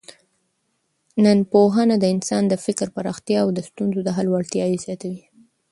ننپوهنه 1.23 1.95
د 1.99 2.05
انسان 2.13 2.43
د 2.47 2.53
فکر 2.65 2.87
پراختیا 2.95 3.39
او 3.43 3.49
د 3.53 3.59
ستونزو 3.69 3.99
د 4.03 4.09
حل 4.17 4.27
وړتیا 4.31 4.65
زیاتوي. 4.85 5.23